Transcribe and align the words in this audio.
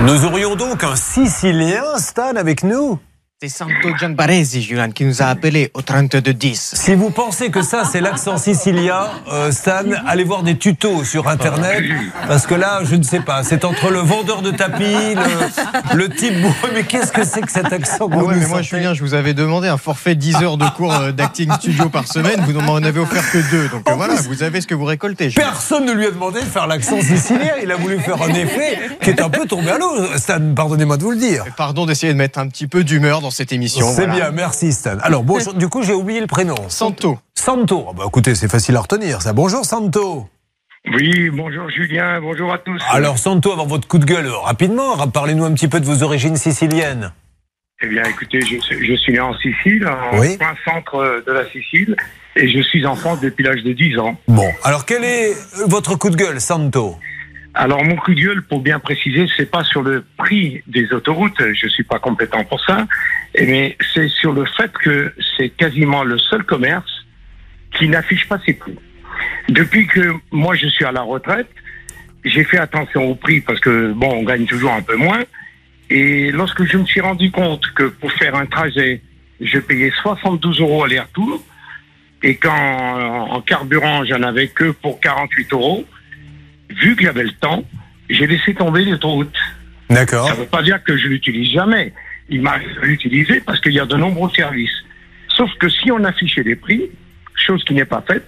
Nous 0.00 0.24
aurions 0.24 0.54
donc 0.54 0.84
un 0.84 0.94
Sicilien, 0.94 1.82
Stan, 1.96 2.36
avec 2.36 2.62
nous 2.62 3.00
C'est 3.40 3.48
Santo 3.50 3.96
Gianbaresi, 3.96 4.62
Julien, 4.62 4.90
qui 4.90 5.04
nous 5.04 5.22
a 5.22 5.26
appelés 5.26 5.70
au 5.74 5.80
3210. 5.80 6.72
Si 6.74 6.96
vous 6.96 7.10
pensez 7.10 7.52
que 7.52 7.62
ça, 7.62 7.84
c'est 7.84 8.00
l'accent 8.00 8.36
sicilien, 8.36 9.06
euh, 9.32 9.52
Stan, 9.52 9.84
allez 10.08 10.24
voir 10.24 10.42
des 10.42 10.58
tutos 10.58 11.04
sur 11.04 11.28
Internet. 11.28 11.84
Parce 12.26 12.48
que 12.48 12.56
là, 12.56 12.80
je 12.82 12.96
ne 12.96 13.04
sais 13.04 13.20
pas, 13.20 13.44
c'est 13.44 13.64
entre 13.64 13.90
le 13.92 14.00
vendeur 14.00 14.42
de 14.42 14.50
tapis, 14.50 14.82
le, 15.14 15.96
le 15.96 16.08
type 16.08 16.40
bourré. 16.42 16.72
Mais 16.74 16.82
qu'est-ce 16.82 17.12
que 17.12 17.22
c'est 17.22 17.42
que 17.42 17.52
cet 17.52 17.72
accent 17.72 18.08
que 18.08 18.14
Ah 18.14 18.24
ouais, 18.24 18.34
mais 18.40 18.46
moi, 18.48 18.60
Julien, 18.60 18.92
je 18.92 19.02
vous 19.04 19.14
avais 19.14 19.34
demandé 19.34 19.68
un 19.68 19.76
forfait 19.76 20.16
10 20.16 20.42
heures 20.42 20.56
de 20.56 20.66
cours 20.70 20.92
euh, 20.92 21.12
d'acting 21.12 21.52
studio 21.52 21.88
par 21.88 22.08
semaine. 22.08 22.40
Vous 22.44 22.52
n'en 22.54 22.82
avez 22.82 22.98
offert 22.98 23.30
que 23.30 23.38
deux. 23.52 23.68
Donc 23.68 23.88
euh, 23.88 23.94
voilà, 23.94 24.14
vous 24.16 24.42
avez 24.42 24.60
ce 24.60 24.66
que 24.66 24.74
vous 24.74 24.84
récoltez. 24.84 25.30
Julien. 25.30 25.46
Personne 25.46 25.84
ne 25.84 25.92
lui 25.92 26.06
a 26.06 26.10
demandé 26.10 26.40
de 26.40 26.44
faire 26.44 26.66
l'accent 26.66 27.00
sicilien. 27.00 27.52
Il 27.62 27.70
a 27.70 27.76
voulu 27.76 28.00
faire 28.00 28.20
un 28.20 28.34
effet 28.34 28.80
qui 29.00 29.10
est 29.10 29.22
un 29.22 29.30
peu 29.30 29.46
tombé 29.46 29.70
à 29.70 29.78
l'eau. 29.78 29.94
Stan, 30.16 30.40
pardonnez-moi 30.56 30.96
de 30.96 31.04
vous 31.04 31.12
le 31.12 31.18
dire. 31.18 31.44
Pardon 31.56 31.86
d'essayer 31.86 32.12
de 32.12 32.18
mettre 32.18 32.40
un 32.40 32.48
petit 32.48 32.66
peu 32.66 32.82
d'humeur 32.82 33.20
dans 33.20 33.27
cette 33.32 33.52
émission. 33.52 33.86
C'est 33.88 34.06
voilà. 34.06 34.14
bien, 34.14 34.30
merci 34.30 34.72
Stan. 34.72 34.96
Alors, 35.02 35.22
bonjour, 35.24 35.54
du 35.54 35.68
coup, 35.68 35.82
j'ai 35.82 35.92
oublié 35.94 36.20
le 36.20 36.26
prénom. 36.26 36.56
Santo. 36.68 37.18
Santo. 37.34 37.86
Ah 37.88 37.92
bah, 37.96 38.04
écoutez, 38.06 38.34
c'est 38.34 38.50
facile 38.50 38.76
à 38.76 38.80
retenir 38.80 39.22
ça. 39.22 39.32
Bonjour 39.32 39.64
Santo. 39.64 40.28
Oui, 40.94 41.28
bonjour 41.30 41.68
Julien, 41.70 42.20
bonjour 42.20 42.52
à 42.52 42.58
tous. 42.58 42.80
Alors 42.90 43.18
Santo, 43.18 43.52
avant 43.52 43.66
votre 43.66 43.86
coup 43.88 43.98
de 43.98 44.04
gueule, 44.06 44.28
rapidement, 44.28 44.96
parlez-nous 45.08 45.44
un 45.44 45.52
petit 45.52 45.68
peu 45.68 45.80
de 45.80 45.84
vos 45.84 46.02
origines 46.02 46.36
siciliennes. 46.36 47.12
Eh 47.82 47.88
bien, 47.88 48.02
écoutez, 48.04 48.40
je, 48.40 48.56
je 48.84 48.94
suis 48.94 49.12
né 49.12 49.20
en 49.20 49.34
Sicile, 49.38 49.86
en 49.86 50.18
Oui. 50.18 50.36
plein 50.36 50.54
centre 50.64 51.22
de 51.26 51.32
la 51.32 51.44
Sicile, 51.50 51.94
et 52.36 52.48
je 52.48 52.60
suis 52.62 52.84
en 52.86 52.96
France 52.96 53.20
depuis 53.20 53.44
l'âge 53.44 53.62
de 53.62 53.72
10 53.72 53.98
ans. 53.98 54.16
Bon, 54.28 54.48
alors 54.64 54.84
quel 54.86 55.04
est 55.04 55.32
votre 55.66 55.94
coup 55.96 56.10
de 56.10 56.16
gueule, 56.16 56.40
Santo? 56.40 56.96
Alors, 57.54 57.84
mon 57.84 57.96
coup 57.96 58.14
de 58.14 58.20
gueule, 58.20 58.42
pour 58.42 58.60
bien 58.60 58.78
préciser, 58.78 59.26
c'est 59.36 59.50
pas 59.50 59.64
sur 59.64 59.82
le 59.82 60.04
prix 60.16 60.62
des 60.66 60.92
autoroutes, 60.92 61.40
je 61.54 61.68
suis 61.68 61.84
pas 61.84 61.98
compétent 61.98 62.44
pour 62.44 62.60
ça, 62.64 62.86
eh, 63.34 63.46
mais 63.46 63.76
c'est 63.94 64.08
sur 64.08 64.32
le 64.32 64.44
fait 64.44 64.72
que 64.72 65.12
c'est 65.36 65.50
quasiment 65.50 66.04
le 66.04 66.18
seul 66.18 66.44
commerce 66.44 67.06
qui 67.76 67.88
n'affiche 67.88 68.28
pas 68.28 68.38
ses 68.44 68.54
prix. 68.54 68.76
Depuis 69.48 69.86
que 69.86 70.14
moi 70.30 70.54
je 70.54 70.68
suis 70.68 70.84
à 70.84 70.92
la 70.92 71.02
retraite, 71.02 71.48
j'ai 72.24 72.44
fait 72.44 72.58
attention 72.58 73.04
au 73.04 73.14
prix 73.14 73.40
parce 73.40 73.60
que 73.60 73.92
bon, 73.92 74.10
on 74.10 74.22
gagne 74.22 74.46
toujours 74.46 74.72
un 74.72 74.82
peu 74.82 74.96
moins. 74.96 75.24
Et 75.90 76.30
lorsque 76.32 76.64
je 76.64 76.76
me 76.76 76.84
suis 76.84 77.00
rendu 77.00 77.30
compte 77.30 77.66
que 77.74 77.84
pour 77.84 78.12
faire 78.12 78.34
un 78.34 78.46
trajet, 78.46 79.00
je 79.40 79.58
payais 79.58 79.92
72 80.02 80.60
euros 80.60 80.84
aller-retour, 80.84 81.42
et 82.22 82.36
qu'en 82.36 83.30
en 83.30 83.40
carburant, 83.40 84.04
j'en 84.04 84.22
avais 84.22 84.48
que 84.48 84.70
pour 84.70 85.00
48 85.00 85.52
euros, 85.52 85.84
vu 86.70 86.96
que 86.96 87.04
j'avais 87.04 87.22
le 87.22 87.32
temps, 87.32 87.64
j'ai 88.10 88.26
laissé 88.26 88.54
tomber 88.54 88.84
l'autoroute. 88.84 89.36
D'accord. 89.88 90.26
Ça 90.26 90.34
ne 90.34 90.40
veut 90.40 90.46
pas 90.46 90.62
dire 90.62 90.82
que 90.82 90.96
je 90.96 91.06
l'utilise 91.08 91.52
jamais. 91.52 91.92
Il 92.28 92.42
de 92.42 92.86
l'utiliser 92.86 93.40
parce 93.40 93.60
qu'il 93.60 93.72
y 93.72 93.80
a 93.80 93.86
de 93.86 93.96
nombreux 93.96 94.30
services. 94.30 94.84
Sauf 95.28 95.50
que 95.58 95.68
si 95.68 95.90
on 95.90 96.02
affichait 96.04 96.42
les 96.42 96.56
prix, 96.56 96.90
chose 97.34 97.62
qui 97.64 97.74
n'est 97.74 97.84
pas 97.84 98.04
faite, 98.06 98.26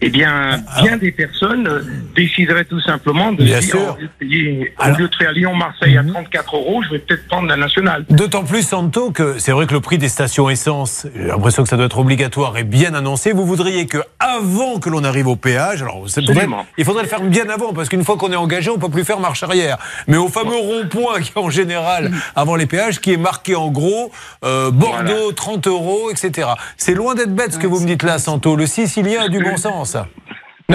eh 0.00 0.10
bien, 0.10 0.60
bien 0.82 0.96
des 0.96 1.10
personnes 1.10 1.66
euh, 1.66 1.82
décideraient 2.14 2.64
tout 2.64 2.80
simplement 2.80 3.32
de 3.32 3.42
Bien 3.42 3.58
dire, 3.58 3.68
sûr. 3.70 3.96
au 3.96 4.00
lieu 4.00 4.06
de 4.06 4.10
payer- 4.18 4.72
Alors- 4.78 4.96
au 4.96 5.00
lieu 5.00 5.08
de 5.08 5.14
faire 5.16 5.32
Lyon-Marseille 5.32 5.96
à 5.98 6.04
34 6.04 6.54
euros, 6.56 6.82
je 6.84 6.90
vais 6.90 6.98
peut-être 7.00 7.26
prendre 7.26 7.48
la 7.48 7.56
nationale. 7.56 8.04
D'autant 8.08 8.44
plus, 8.44 8.62
Santo, 8.62 9.10
que 9.10 9.38
c'est 9.38 9.50
vrai 9.52 9.66
que 9.66 9.74
le 9.74 9.80
prix 9.80 9.98
des 9.98 10.08
stations 10.08 10.48
essence, 10.48 11.06
j'ai 11.16 11.24
l'impression 11.26 11.64
que 11.64 11.68
ça 11.68 11.76
doit 11.76 11.86
être 11.86 11.98
obligatoire 11.98 12.56
et 12.58 12.64
bien 12.64 12.94
annoncé. 12.94 13.32
Vous 13.32 13.44
voudriez 13.44 13.86
que, 13.86 13.98
avant 14.20 14.78
que 14.78 14.88
l'on 14.88 15.02
arrive 15.02 15.26
au 15.26 15.36
péage, 15.36 15.82
alors 15.82 16.02
Absolument. 16.04 16.64
il 16.78 16.84
faudrait 16.84 17.02
le 17.02 17.08
faire 17.08 17.22
bien 17.22 17.48
avant, 17.48 17.72
parce 17.72 17.88
qu'une 17.88 18.04
fois 18.04 18.16
qu'on 18.16 18.30
est 18.32 18.36
engagé, 18.36 18.70
on 18.70 18.78
peut 18.78 18.88
plus 18.90 19.04
faire 19.04 19.18
marche 19.20 19.42
arrière. 19.42 19.78
Mais 20.06 20.16
au 20.16 20.28
fameux 20.28 20.56
rond-point 20.56 21.20
qui 21.20 21.32
est 21.34 21.38
en 21.40 21.50
général 21.50 22.12
avant 22.36 22.54
les 22.54 22.66
péages, 22.66 23.00
qui 23.00 23.12
est 23.12 23.16
marqué 23.16 23.56
en 23.56 23.68
gros 23.70 24.12
euh, 24.44 24.70
Bordeaux 24.70 25.32
30 25.32 25.66
euros, 25.66 26.10
etc. 26.10 26.48
C'est 26.76 26.94
loin 26.94 27.14
d'être 27.16 27.34
bête 27.34 27.54
ce 27.54 27.58
que 27.58 27.66
vous 27.66 27.80
me 27.80 27.86
dites 27.86 28.04
là, 28.04 28.18
Santo. 28.18 28.54
Le 28.54 28.66
Sicilien 28.66 29.22
a 29.22 29.28
du 29.28 29.42
bon 29.42 29.56
sens. 29.56 29.87
Non, 29.96 30.04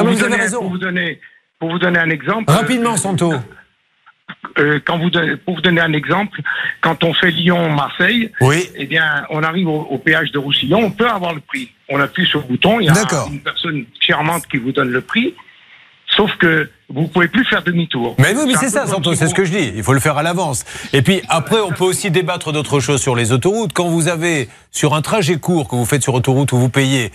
Pour 0.01 0.03
mais 0.05 0.11
vous 0.11 0.17
vous 0.17 0.23
avez 0.23 0.31
donner- 0.31 0.43
raison. 0.43 0.59
Pour 0.59 0.69
vous 0.71 0.77
donner, 0.77 1.19
pour 1.59 1.69
vous 1.71 1.79
donner 1.79 1.99
un 1.99 2.09
exemple. 2.09 2.51
Rapidement, 2.51 2.93
euh, 2.93 2.97
Santo. 2.97 3.33
euh, 4.59 4.79
quand 4.85 4.97
vous 4.97 5.09
donnez- 5.09 5.35
pour 5.37 5.55
vous 5.55 5.61
donner 5.61 5.81
un 5.81 5.93
exemple, 5.93 6.41
quand 6.81 7.03
on 7.03 7.13
fait 7.13 7.31
Lyon-Marseille, 7.31 8.31
Oui. 8.41 8.69
eh 8.75 8.85
bien, 8.85 9.25
on 9.29 9.43
arrive 9.43 9.67
au, 9.67 9.81
au 9.89 9.97
péage 9.97 10.31
de 10.31 10.39
Roussillon, 10.39 10.79
on 10.79 10.91
peut 10.91 11.07
avoir 11.09 11.33
le 11.33 11.41
prix. 11.41 11.71
On 11.89 11.99
appuie 11.99 12.25
sur 12.25 12.39
le 12.41 12.45
bouton, 12.47 12.79
il 12.79 12.85
y 12.85 12.89
a 12.89 12.93
une 13.31 13.39
personne 13.41 13.85
charmante 13.99 14.47
qui 14.47 14.57
vous 14.57 14.71
donne 14.71 14.89
le 14.89 15.01
prix, 15.01 15.33
sauf 16.07 16.35
que 16.37 16.69
vous 16.89 17.07
pouvez 17.07 17.27
plus 17.27 17.45
faire 17.45 17.63
demi-tour. 17.63 18.15
Mais 18.19 18.33
oui, 18.35 18.43
mais 18.47 18.53
c'est 18.55 18.69
ça, 18.69 18.85
Santo, 18.85 19.13
c'est 19.15 19.27
ce 19.27 19.33
que 19.33 19.45
je 19.45 19.51
dis. 19.51 19.71
Il 19.75 19.83
faut 19.83 19.93
le 19.93 19.99
faire 19.99 20.17
à 20.17 20.23
l'avance. 20.23 20.63
Et 20.93 21.01
puis 21.01 21.21
après, 21.29 21.59
on 21.59 21.71
peut 21.71 21.83
aussi 21.85 22.11
débattre 22.11 22.51
d'autres 22.51 22.79
choses 22.79 23.01
sur 23.01 23.15
les 23.15 23.31
autoroutes. 23.31 23.73
Quand 23.73 23.87
vous 23.87 24.07
avez, 24.07 24.47
sur 24.71 24.93
un 24.93 25.01
trajet 25.01 25.37
court 25.37 25.67
que 25.67 25.75
vous 25.75 25.85
faites 25.85 26.03
sur 26.03 26.13
autoroute 26.13 26.51
où 26.51 26.57
vous 26.57 26.69
payez 26.69 27.11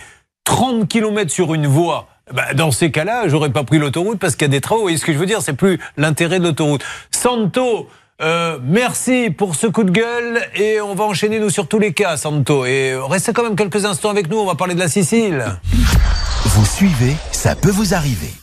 30 0.49 0.87
km 0.87 1.31
sur 1.31 1.53
une 1.53 1.67
voie, 1.67 2.07
bah, 2.33 2.55
dans 2.55 2.71
ces 2.71 2.89
cas-là, 2.89 3.27
j'aurais 3.27 3.51
pas 3.51 3.63
pris 3.63 3.77
l'autoroute 3.77 4.17
parce 4.17 4.35
qu'il 4.35 4.47
y 4.47 4.49
a 4.49 4.51
des 4.51 4.61
travaux. 4.61 4.79
Vous 4.79 4.85
voyez 4.85 4.97
ce 4.97 5.05
que 5.05 5.13
je 5.13 5.17
veux 5.19 5.27
dire? 5.27 5.43
C'est 5.43 5.53
plus 5.53 5.79
l'intérêt 5.95 6.39
de 6.39 6.43
l'autoroute. 6.43 6.83
Santo, 7.11 7.87
euh, 8.19 8.57
merci 8.63 9.29
pour 9.29 9.55
ce 9.55 9.67
coup 9.67 9.83
de 9.83 9.91
gueule 9.91 10.41
et 10.55 10.81
on 10.81 10.95
va 10.95 11.03
enchaîner 11.05 11.39
nous 11.39 11.51
sur 11.51 11.67
tous 11.67 11.77
les 11.77 11.93
cas, 11.93 12.17
Santo. 12.17 12.65
Et 12.65 12.95
restez 12.95 13.31
quand 13.31 13.43
même 13.43 13.55
quelques 13.55 13.85
instants 13.85 14.09
avec 14.09 14.27
nous. 14.27 14.37
On 14.37 14.47
va 14.47 14.55
parler 14.55 14.73
de 14.73 14.79
la 14.79 14.89
Sicile. 14.89 15.45
Vous 16.45 16.65
suivez, 16.65 17.15
ça 17.31 17.55
peut 17.55 17.71
vous 17.71 17.93
arriver. 17.93 18.33